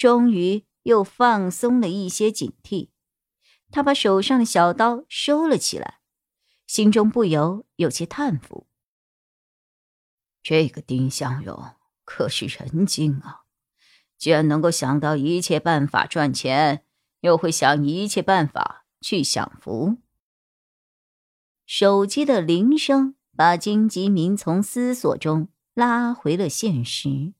[0.00, 2.88] 终于又放松了一些警惕，
[3.70, 6.00] 他把手上的小刀收了起来，
[6.66, 8.66] 心中不由有些叹服：
[10.42, 11.74] 这个丁香荣
[12.06, 13.42] 可是人精啊，
[14.16, 16.86] 居然能够想到一切办法赚钱，
[17.20, 19.98] 又会想一切办法去享福。
[21.66, 27.34] 手机的铃声把金吉明从思索中拉回了现实，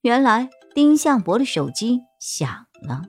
[0.00, 0.50] 原来。
[0.74, 3.02] 丁向伯的手机响了。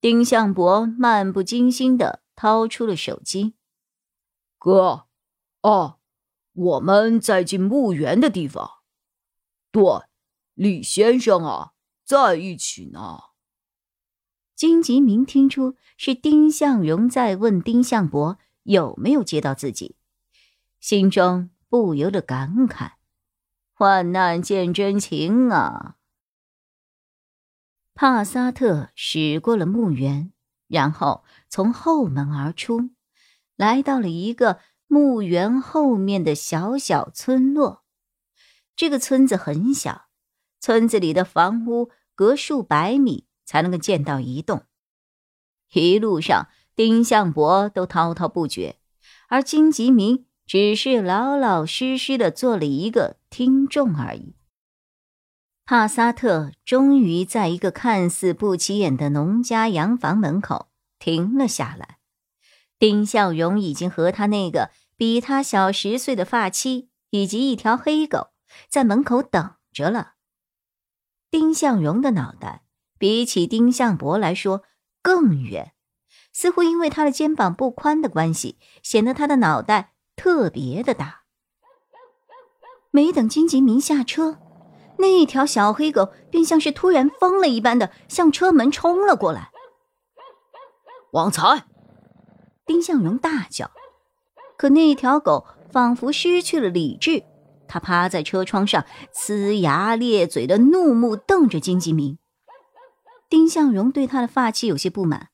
[0.00, 3.54] 丁向伯漫不经心的掏出了手机
[4.58, 5.06] ：“哥，
[5.62, 5.98] 哦，
[6.52, 8.70] 我们在进墓园的地方。
[9.72, 9.82] 对，
[10.54, 11.72] 李先生啊，
[12.04, 13.20] 在一起呢。”
[14.54, 19.96] 金吉明听出是丁向荣在问丁向伯有没有接到自己，
[20.80, 22.95] 心中不由得感慨。
[23.78, 25.96] 患难见真情啊！
[27.92, 30.32] 帕萨特驶过了墓园，
[30.66, 32.88] 然后从后门而出，
[33.54, 37.84] 来到了一个墓园后面的小小村落。
[38.74, 40.06] 这个村子很小，
[40.58, 44.64] 村子里的房屋隔数百米才能够见到一栋。
[45.74, 48.76] 一路上，丁向伯都滔滔不绝，
[49.28, 50.24] 而金吉明。
[50.48, 54.34] 只是老老实实的做了一个听众而已。
[55.66, 61.98] 帕萨特终于在一个看似不起眼的农家洋房门口停了下来。
[62.78, 68.28] 丁向荣已经和他那个比他小十岁的发妻以及一条黑狗
[68.70, 70.14] 在门口等着了。
[71.30, 72.62] 丁向荣的脑袋
[72.98, 74.62] 比起丁向伯来说
[75.02, 75.74] 更圆，
[76.32, 79.92] 似乎因为他的肩膀不宽的关系，显得他的脑袋。
[80.16, 81.25] 特别的大。
[82.96, 84.38] 没等金吉明下车，
[84.96, 89.50] 那一条小黑狗便像是突然疯了一般的向车门冲了过来。
[91.12, 91.66] 旺财！
[92.64, 93.70] 丁向荣大叫。
[94.56, 97.22] 可那条狗仿佛失去了理智，
[97.68, 102.18] 它趴在车窗上，呲牙咧嘴的怒目瞪着金吉明。
[103.28, 105.28] 丁向荣对他的发妻有些不满，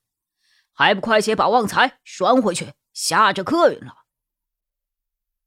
[0.73, 3.99] 还不快些把旺财拴回去，吓着客人了。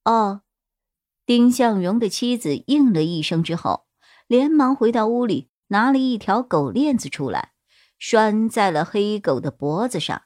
[0.05, 0.43] 哦，
[1.25, 3.85] 丁向荣的妻子应了一声之后，
[4.27, 7.53] 连忙回到屋里，拿了一条狗链子出来，
[7.97, 10.21] 拴在了黑狗的脖子上。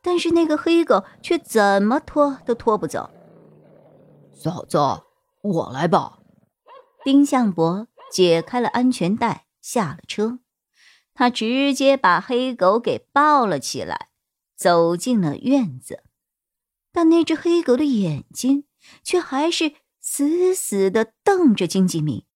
[0.00, 3.10] 但是那个黑狗却怎么拖都拖不走。
[4.32, 4.78] 嫂子，
[5.42, 6.18] 我来吧。
[7.04, 10.38] 丁向伯解开了安全带，下了车，
[11.12, 14.08] 他直接把黑狗给抱了起来，
[14.56, 16.04] 走进了院子。
[16.92, 18.64] 但那只黑狗的眼睛……
[19.04, 22.26] 却还是死死的瞪着金吉明，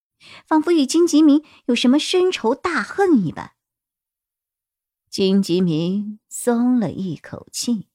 [0.47, 3.51] 仿佛与金吉明有什么深仇大恨一般。
[5.09, 7.89] 金吉明松了一口气，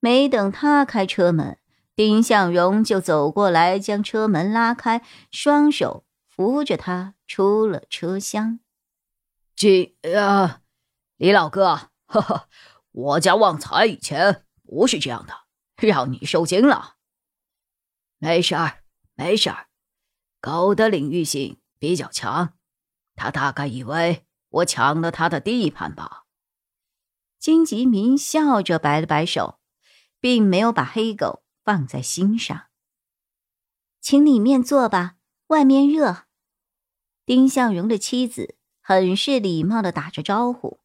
[0.00, 1.58] 没等他开车门，
[1.96, 8.60] 丁向荣就走过来将车门拉开，双手扶着他出了车厢。
[9.56, 10.60] 金啊，
[11.16, 12.48] 李老哥，呵呵，
[12.90, 15.34] 我家旺财以前不是这样的，
[15.76, 16.93] 让你受惊了。
[18.24, 18.82] 没事儿，
[19.16, 19.66] 没事儿。
[20.40, 22.54] 狗的领域性比较强，
[23.14, 26.24] 他大概以为我抢了他的地盘吧。
[27.38, 29.60] 金吉明笑着摆了摆手，
[30.20, 32.68] 并没有把黑狗放在心上。
[34.00, 35.16] 请里面坐吧，
[35.48, 36.24] 外面热。
[37.26, 40.80] 丁向荣的妻子很是礼貌的打着招呼。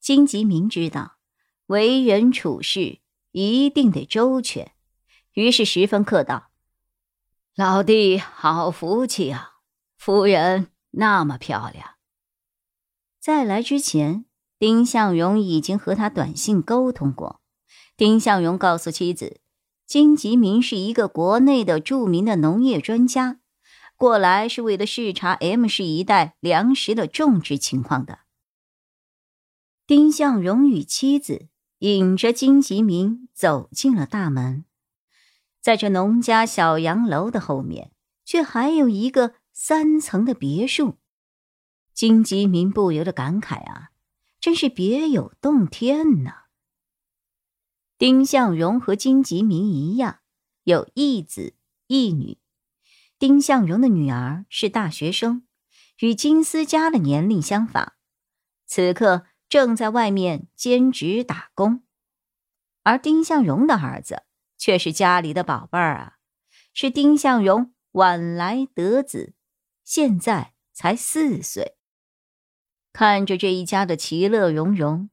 [0.00, 1.18] 金吉明知道，
[1.66, 2.98] 为人处事
[3.30, 4.72] 一定得周全。
[5.36, 6.48] 于是十分客道
[7.54, 9.56] ：“老弟，好福气啊！
[9.98, 11.96] 夫人那么漂亮。”
[13.20, 14.24] 在来之前，
[14.58, 17.42] 丁向荣已经和他短信沟通过。
[17.98, 19.42] 丁向荣告诉妻子，
[19.84, 23.40] 金吉明是一个国内的著名的农业专家，
[23.94, 28.20] 过来是为了视察 M 市一带粮食的种植情况的。
[29.86, 31.48] 丁向荣与妻子
[31.80, 34.64] 引着金吉明走进了大门。
[35.66, 37.90] 在这农家小洋楼的后面，
[38.24, 40.98] 却还有一个三层的别墅，
[41.92, 43.90] 金吉明不由得感慨啊，
[44.38, 46.44] 真是别有洞天呐。
[47.98, 50.20] 丁向荣和金吉明一样，
[50.62, 51.56] 有一子
[51.88, 52.38] 一女。
[53.18, 55.48] 丁向荣的女儿是大学生，
[55.98, 57.94] 与金思佳的年龄相仿，
[58.66, 61.82] 此刻正在外面兼职打工。
[62.84, 64.22] 而丁向荣的儿子
[64.56, 66.18] 却是家里的宝贝儿啊，
[66.72, 69.34] 是丁向荣晚来得子，
[69.84, 71.76] 现在才四岁。
[72.92, 75.10] 看着这一家的其乐融融，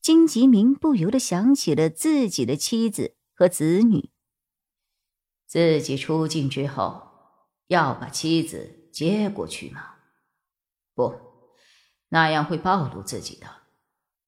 [0.00, 4.10] 金吉明不由得想起了自己的妻子和子女。
[5.46, 7.12] 自己出境之后。
[7.68, 9.94] 要把妻子接过去吗？
[10.94, 11.14] 不，
[12.10, 13.46] 那样会暴露自己的。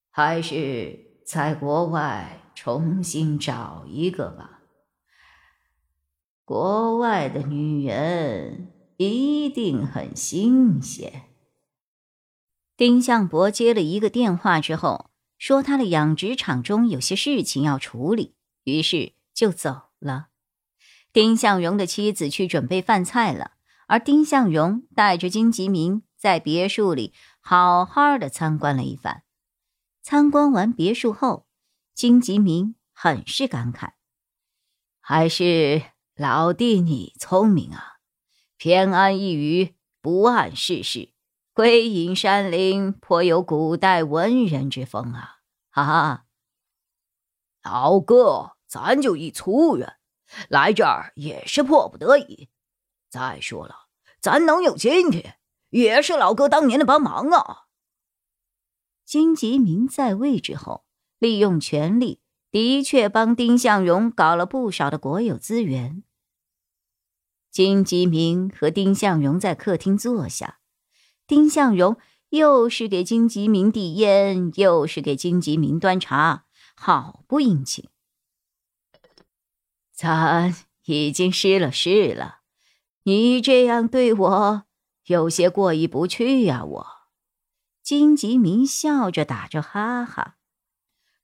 [0.08, 4.55] 还是在国外重新找一个吧。
[6.46, 11.24] 国外的女人一定很新鲜。
[12.76, 20.28] 丁向伯接了一个电话之后，说他的养殖场中有些事情要处理，于是就走了。
[21.12, 23.54] 丁向荣的妻子去准备饭菜了，
[23.88, 29.24] 而丁向荣带着金吉明在别墅里好好的参观了一番。
[30.00, 31.48] 参观完别墅后，
[31.92, 33.94] 金吉明很是感慨
[35.02, 35.82] ：“还是
[36.18, 37.98] 老弟你聪明啊，
[38.56, 41.12] 偏安一隅，不谙世事，
[41.52, 46.24] 归隐山林，颇有古代文人之风啊！”哈哈，
[47.62, 49.96] 老哥，咱就一粗人。
[50.48, 52.48] 来这儿也是迫不得已。
[53.10, 55.36] 再说了，咱能有今天，
[55.68, 57.66] 也是老哥当年的帮忙啊。
[59.04, 60.86] 金吉明在位之后，
[61.18, 66.02] 利用权力，的确帮丁向荣搞了不少的国有资源。
[67.56, 70.58] 金吉明和丁向荣在客厅坐下，
[71.26, 71.96] 丁向荣
[72.28, 76.44] 又是给金吉明递烟，又是给金吉明端茶，
[76.74, 77.88] 好不殷勤。
[79.90, 80.54] 咱
[80.84, 82.40] 已经失了势了，
[83.04, 84.64] 你这样对我
[85.06, 86.62] 有些过意不去呀！
[86.62, 86.86] 我，
[87.82, 90.36] 金吉明笑着打着哈哈，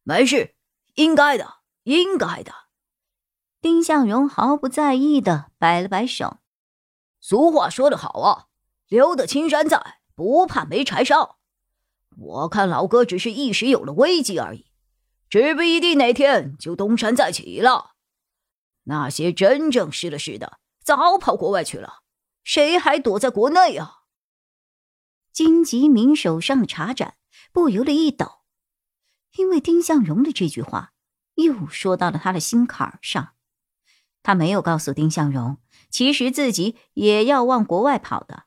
[0.03, 0.55] 没事，
[0.95, 2.62] 应该的，应该的。
[3.63, 6.39] 丁向荣毫不在意的摆了摆手。
[7.21, 8.49] 俗话说得好啊，
[8.89, 11.39] 留得青山在，不怕没柴烧。
[12.19, 14.67] 我看老哥只是一时有了危机而已，
[15.31, 17.93] 指不一定哪天就东山再起了。
[18.83, 22.03] 那些真正失了势的，早跑国外去了，
[22.43, 23.99] 谁还躲在国内啊？
[25.33, 27.15] 金吉明手上的茶盏
[27.53, 28.41] 不由得一抖，
[29.37, 30.95] 因为丁向荣的这句话
[31.37, 33.35] 又说到了他的心坎上。
[34.23, 35.59] 他没有告诉丁向荣，
[35.91, 38.45] 其实自己也要往国外跑的，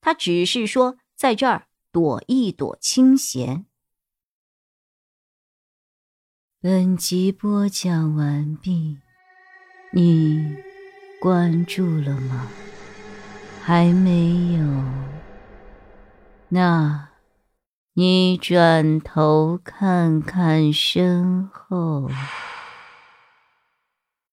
[0.00, 3.66] 他只是说在这儿躲一躲清闲。
[6.60, 8.98] 本集播讲完毕。
[9.92, 10.56] 你
[11.20, 12.46] 关注了吗？
[13.62, 14.84] 还没有？
[16.50, 17.08] 那，
[17.94, 22.08] 你转头看看身后。